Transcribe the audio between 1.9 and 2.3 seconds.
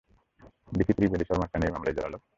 জড়ালো?